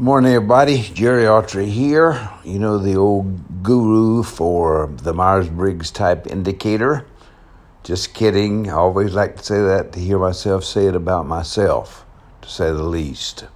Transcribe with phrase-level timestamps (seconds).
[0.00, 0.82] Morning, everybody.
[0.94, 2.30] Jerry Autry here.
[2.44, 7.04] You know, the old guru for the Myers Briggs type indicator.
[7.82, 8.70] Just kidding.
[8.70, 12.06] I always like to say that to hear myself say it about myself,
[12.42, 13.46] to say the least.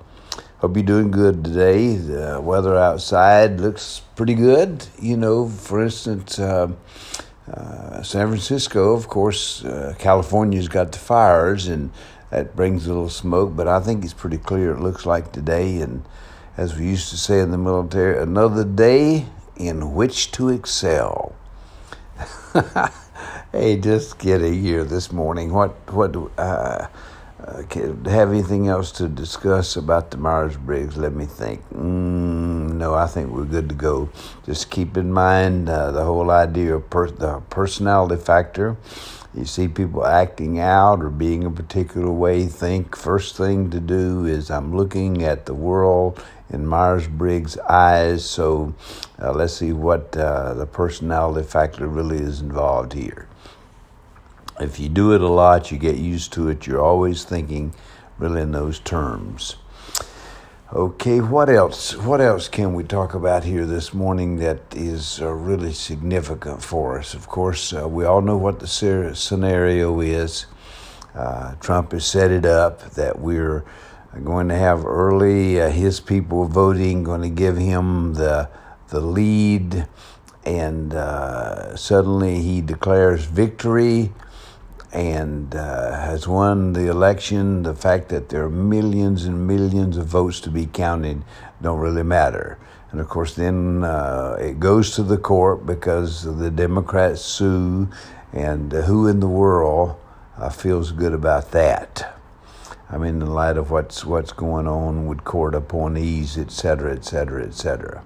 [0.58, 1.94] Hope you're doing good today.
[1.94, 4.84] The weather outside looks pretty good.
[5.00, 6.72] You know, for instance, uh,
[7.46, 11.92] uh, San Francisco, of course, uh, California's got the fires and
[12.30, 15.82] that brings a little smoke, but I think it's pretty clear it looks like today.
[15.82, 16.02] And
[16.56, 21.34] as we used to say in the military, another day in which to excel.
[23.52, 25.52] hey, just kidding here this morning.
[25.52, 26.88] What what uh,
[27.38, 27.62] uh,
[28.04, 30.96] have anything else to discuss about the Myers Briggs?
[30.96, 31.62] Let me think.
[31.70, 34.10] Mm, no, I think we're good to go.
[34.44, 38.76] Just keep in mind uh, the whole idea of per- the personality factor
[39.34, 44.26] you see people acting out or being a particular way, think first thing to do
[44.26, 48.24] is I'm looking at the world in Myers Briggs' eyes.
[48.24, 48.74] So
[49.20, 53.28] uh, let's see what uh, the personality factor really is involved here.
[54.60, 56.66] If you do it a lot, you get used to it.
[56.66, 57.74] You're always thinking
[58.18, 59.56] really in those terms.
[60.72, 61.94] Okay, what else?
[61.96, 66.98] What else can we talk about here this morning that is uh, really significant for
[66.98, 67.12] us?
[67.12, 68.66] Of course, uh, we all know what the
[69.14, 70.46] scenario is.
[71.14, 73.64] Uh, Trump has set it up that we're
[74.20, 78.48] going to have early uh, his people voting, going to give him the
[78.88, 79.88] the lead,
[80.44, 84.12] and uh, suddenly he declares victory
[84.92, 87.62] and uh, has won the election.
[87.62, 91.22] The fact that there are millions and millions of votes to be counted
[91.62, 92.58] don't really matter.
[92.90, 97.88] And of course, then uh, it goes to the court because the Democrats sue,
[98.32, 99.96] and who in the world
[100.36, 102.11] uh, feels good about that?
[102.92, 107.06] I mean, in light of what's what's going on with court appointees, et cetera, et
[107.06, 108.04] cetera, et cetera.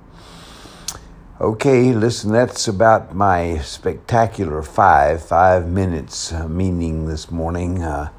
[1.40, 7.82] Okay, listen, that's about my spectacular five, five minutes uh, meaning this morning.
[7.82, 8.10] Uh,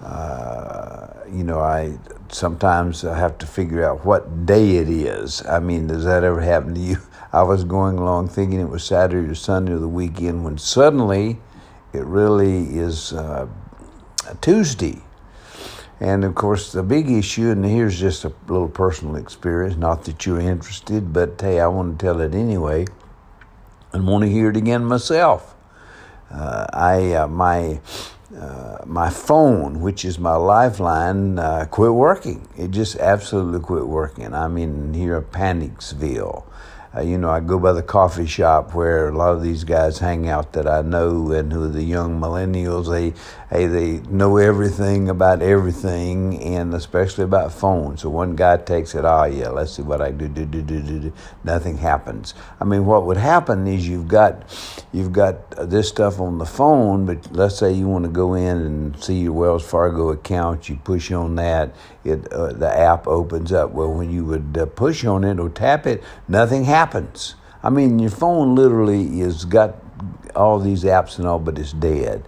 [0.00, 1.98] uh, you know, I
[2.28, 5.44] sometimes have to figure out what day it is.
[5.44, 6.98] I mean, does that ever happen to you?
[7.34, 11.40] I was going along thinking it was Saturday or Sunday or the weekend when suddenly
[11.92, 13.46] it really is uh,
[14.40, 15.03] Tuesday.
[16.00, 20.26] And of course, the big issue, and here's just a little personal experience, not that
[20.26, 22.86] you're interested, but hey, I want to tell it anyway
[23.92, 25.54] and want to hear it again myself.
[26.30, 27.80] Uh, I, uh, my,
[28.36, 32.48] uh, my phone, which is my lifeline, uh, quit working.
[32.58, 34.34] It just absolutely quit working.
[34.34, 36.44] I'm in here Panicsville.
[36.96, 39.98] Uh, you know, I go by the coffee shop where a lot of these guys
[39.98, 42.88] hang out that I know and who are the young millennials.
[42.88, 43.18] They,
[43.50, 48.02] hey, they know everything about everything and especially about phones.
[48.02, 50.80] So one guy takes it, oh yeah, let's see what I do, do, do, do,
[50.80, 51.12] do, do.
[51.42, 52.32] Nothing happens.
[52.60, 54.44] I mean, what would happen is you've got,
[54.92, 58.58] you've got this stuff on the phone, but let's say you want to go in
[58.58, 60.68] and see your Wells Fargo account.
[60.68, 61.74] You push on that,
[62.04, 63.72] it, uh, the app opens up.
[63.72, 67.34] Well, when you would uh, push on it or tap it, nothing happens happens.
[67.62, 69.76] I mean, your phone literally has got
[70.36, 72.22] all these apps and all, but it's dead.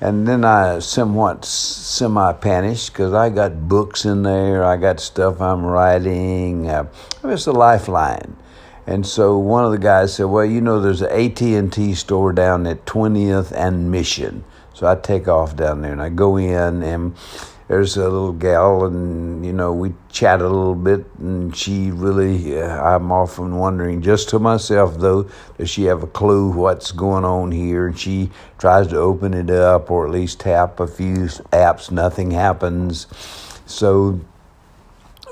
[0.00, 5.40] And then I somewhat semi panicked because I got books in there, I got stuff
[5.40, 6.68] I'm writing.
[6.68, 6.86] Uh,
[7.24, 8.36] it's a lifeline.
[8.86, 12.66] And so one of the guys said, "Well, you know, there's an AT&T store down
[12.66, 17.14] at 20th and Mission." So I take off down there and I go in and
[17.66, 22.60] there's a little gal, and you know we chat a little bit, and she really,
[22.60, 27.24] uh, I'm often wondering, just to myself though, does she have a clue what's going
[27.24, 27.86] on here?
[27.86, 32.32] And she tries to open it up, or at least tap a few apps, nothing
[32.32, 33.06] happens.
[33.64, 34.20] So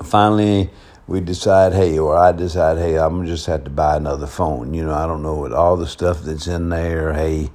[0.03, 0.71] finally,
[1.05, 4.73] we decide, hey, or I decide, hey, I'm just have to buy another phone.
[4.73, 7.13] You know, I don't know what all the stuff that's in there.
[7.13, 7.51] Hey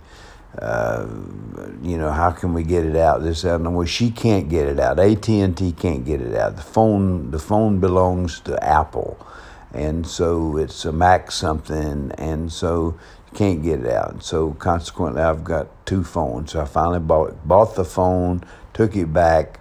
[0.60, 1.06] uh,
[1.82, 3.22] you know, how can we get it out?
[3.22, 4.98] This and well, she can't get it out.
[4.98, 6.56] AT and T can't get it out.
[6.56, 9.24] The phone, the phone belongs to Apple,
[9.72, 12.98] and so it's a Mac something, and so
[13.34, 14.12] can't get it out.
[14.12, 16.52] And so consequently, I've got two phones.
[16.52, 19.60] So I finally bought bought the phone, took it back.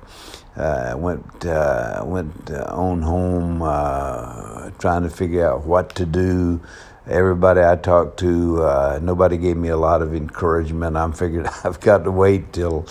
[0.56, 6.60] Uh, went uh, went uh, on home uh, trying to figure out what to do
[7.10, 10.98] everybody I talked to, uh, nobody gave me a lot of encouragement.
[10.98, 12.86] I'm figured I've got to wait till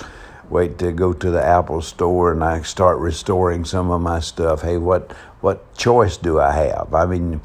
[0.48, 4.62] wait to go to the Apple store and I start restoring some of my stuff.
[4.62, 6.94] Hey, what what choice do I have?
[6.94, 7.40] I mean,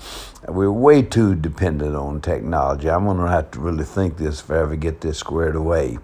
[0.47, 2.89] we're way too dependent on technology.
[2.89, 5.99] I'm to have to really think this if I ever get this squared away.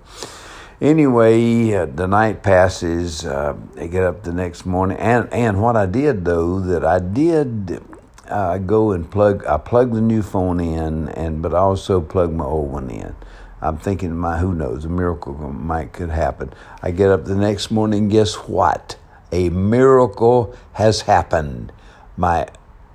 [0.82, 3.26] anyway, uh, the night passes.
[3.26, 7.00] Uh, I get up the next morning, and and what I did though that I
[7.00, 7.82] did.
[8.30, 9.46] Uh, go and plug.
[9.46, 13.16] I plug the new phone in, and but I also plug my old one in.
[13.62, 16.54] I'm thinking, my who knows, a miracle might could happen.
[16.84, 18.08] I get up the next morning.
[18.08, 18.98] Guess what?
[19.32, 21.72] A miracle has happened.
[22.16, 22.48] My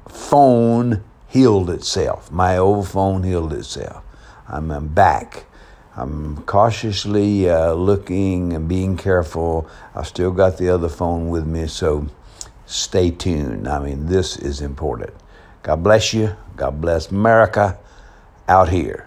[0.09, 2.31] phone healed itself.
[2.31, 4.05] My old phone healed itself.
[4.49, 5.47] I'm, I'm back.
[5.97, 9.69] I'm cautiously uh, looking and being careful.
[9.95, 12.07] I still got the other phone with me, so
[12.73, 13.69] stay tuned.
[13.69, 15.13] I mean, this is important.
[15.63, 16.37] God bless you.
[16.57, 17.79] God bless America
[18.49, 19.07] out here.